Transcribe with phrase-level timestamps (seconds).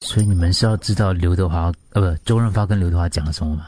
[0.00, 3.66] 所以你们是要知道刘德华呃不周润发跟刘德华讲了什么吗？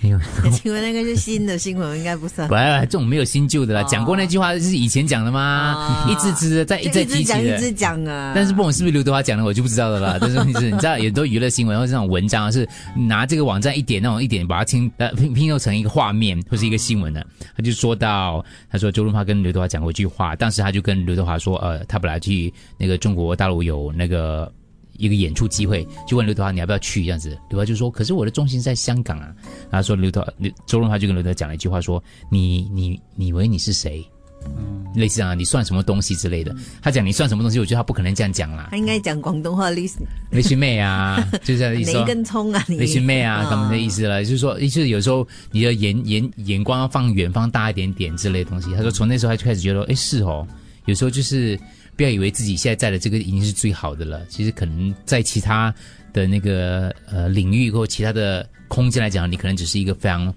[0.00, 0.20] 没有，
[0.52, 2.46] 请问那个是新的新闻，应该不算。
[2.48, 3.82] 不，这种没有新旧的啦。
[3.84, 6.06] 讲过那句话是以前讲的吗？
[6.08, 8.32] 一直直在一直提起的，一直讲啊。
[8.36, 10.18] 但是不管是不是刘德华讲的，我就不知道了啦。
[10.20, 17.26] 但是问题是，你知道，有很多娱乐新闻或者这种文章是拿这个网站一点那种一点把它拼呃拼拼凑成一个画面或是一个新闻的。
[17.56, 24.52] 他就说到，他说周润发跟刘德华讲过一句话，当时他就跟刘德华说，呃，他本来去那个中国大陆有那个。
[24.98, 29.32] 一个演出机会，就问刘德华你要不要去这样子，刘德华就说：“可是我的重心在香港啊。”
[29.70, 34.04] 然后说：“刘德刘周润发就跟刘德讲了一句话，说你你你以为你是谁？
[34.44, 36.52] 嗯，类似这样，你算什么东西之类的。
[36.82, 38.66] 他讲你算什么东西，我觉得他不可能这样讲啦。
[38.72, 40.00] 他应该讲广东话的意思，
[40.32, 41.92] 雷群妹啊， 就这样的意思。
[41.92, 42.64] 哪根葱啊？
[42.66, 48.74] 雷群妹啊，他们的意思了，就是说，就是有时候你的眼眼眼光要放远方大一点点之类的东西。
[48.74, 50.44] 他说从那时候他就开始觉得，哎，是哦，
[50.84, 51.58] 有时候就是。
[51.94, 55.72] 不要以为自己现在在的这个已经是最好的了，其实可能在其他
[56.10, 60.34] 的那个呃领域或其他的空间来讲，你可能只是一个非常。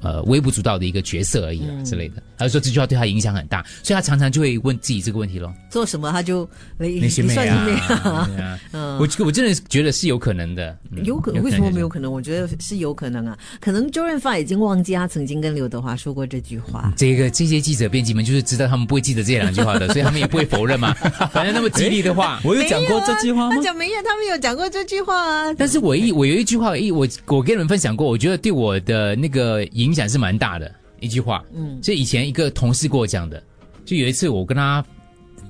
[0.00, 2.20] 呃，微不足道的一个角色而已啊之类的。
[2.42, 5.52] 他就说这句话对他影响很大，所以他常常就会问自己这个问题咯。
[5.70, 8.28] 做什么他就没心美啊？
[8.72, 10.76] 嗯，我我真的觉得是有可能的。
[11.04, 11.42] 有可能？
[11.44, 12.12] 为什么没有可能？
[12.12, 13.38] 我觉得是有可能啊。
[13.60, 16.92] 可能周润发已经忘记他曾经跟刘德华说过这句话。
[16.96, 20.92] 这个这些记者编辑们就是知道他们不会记得这两句话的，所以他们也不会否认嘛。
[21.32, 23.54] 反正那么吉利的话， 我有讲过这句话吗？
[23.56, 25.54] 他讲没有，他们有讲过这句话啊。
[25.54, 29.92] 但是我一我有一句话，一我我跟你们分享过，我觉得对我的那个影。
[29.92, 33.42] 影响是蛮大的一句话，嗯，是以前一个同事跟我讲的，
[33.84, 34.84] 就有一次我跟他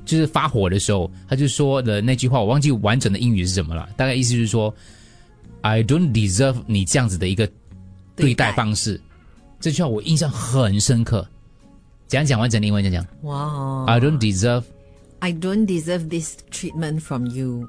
[0.05, 4.75] 就是发火的时候，他就说的那句话，我忘记完整的英语是什么了，大概意思就是说
[5.61, 7.48] ，I don't deserve 你这样子的一个
[8.17, 9.00] 对待方式。
[9.61, 11.25] 这句话我印象很深刻，
[12.09, 17.69] 讲讲完整的英文讲讲，哇，I don't deserve，I don't deserve this treatment from you。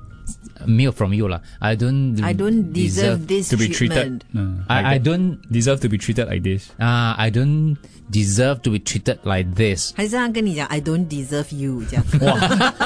[0.66, 4.22] 没有 from you 了，I don't I don't deserve this to be treated.
[4.68, 6.70] I I don't deserve to be treated like this.
[6.78, 7.76] 啊，I don't
[8.12, 9.94] deserve to be treated like this.
[9.96, 12.06] 还是他跟你讲 I don't deserve you 这样？
[12.22, 12.38] 哇，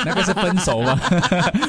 [0.06, 1.00] 那个是分手吗？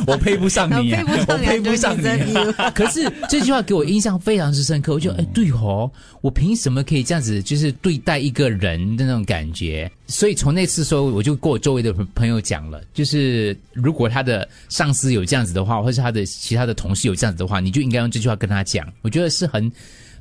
[0.07, 2.35] 我配不上你，我配不上你。
[2.75, 5.91] 可是这句话给我印象非常之深刻，我就哎对哦，
[6.21, 9.91] 我凭什么可以这样子就是对待一个人的那种感觉？
[10.07, 18.87] 所以从那次说，我就跟我周围的朋友讲了，就是如果他的上司有这样子的话，或是他的其他的同事有这样子的话，你就应该用这句话跟他讲。
[19.03, 19.71] 我觉得是很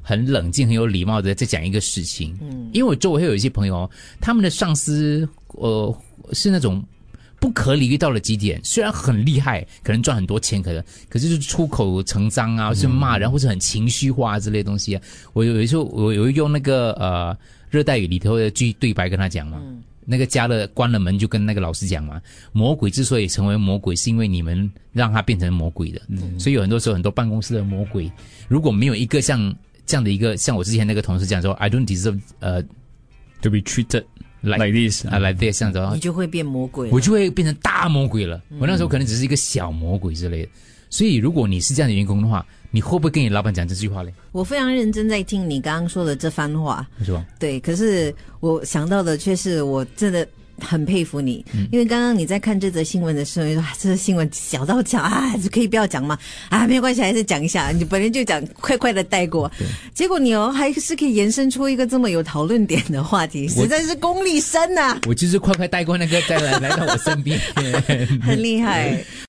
[0.02, 2.36] 很冷静、很有礼貌的在讲一个事情。
[2.42, 3.90] 嗯，因为我周围会有一些朋友，
[4.20, 5.96] 他们的上司呃
[6.34, 6.84] 是那种
[7.40, 15.00] 不可理喻到了极点，虽然很厉害，可能赚很多钱，可能可是就是出口成章啊，是骂人或者很情绪化之类东西。
[15.34, 17.38] 我有时候我有用那个呃。
[17.70, 19.62] 热带雨里头的句对白跟他讲嘛，
[20.10, 22.22] 那个加了关了门就跟那个老师讲嘛，
[22.54, 26.00] 魔鬼之所以成为魔鬼，是因为你们让他变成魔鬼的，
[26.40, 28.10] 所以有很多时候很多办公室的魔鬼，
[28.48, 29.54] 如果没有一个像
[29.86, 32.64] 这样的一个像我之前那个同事讲说，I don't deserve 呃
[33.42, 34.06] to be treated
[34.42, 38.42] like this 啊 like this 这样子，你就会变魔鬼，我就会变成大魔鬼了。
[38.60, 40.50] 我那时候可能只是一个小魔鬼之类的，
[40.90, 42.46] 所以如果你是这样的员工的话。
[42.70, 44.14] 你会不会跟你老板讲这句话嘞？
[44.34, 47.26] 我非常认真在听你刚刚说的这番话，是吧？
[47.40, 50.28] 对，可是我想到的却是，我真的
[50.60, 56.20] 很佩服你，因为刚刚你在看这则新闻的时候，你说这新闻小到讲啊，可以不要讲嘛？
[56.50, 57.72] 啊，没有关系，还是讲一下。
[57.72, 59.50] 你本来就讲快快的带过，
[59.94, 65.00] 结果你哦还是可以延伸出一个这么有讨论点的话题，实在是功力深呐！
[65.08, 67.40] 我就是快快带过那个再来来到我身边，
[68.22, 69.04] 很厉害。